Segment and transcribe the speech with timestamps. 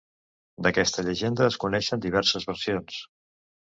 [0.67, 3.03] D'aquesta llegenda, es coneixen diverses versions.